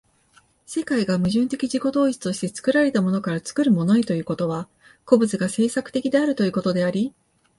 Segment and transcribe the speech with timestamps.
[0.65, 4.67] 世界が矛盾的自己同一として作られたものから作るものへということは、
[5.05, 7.13] 個物が製作的であるということであり、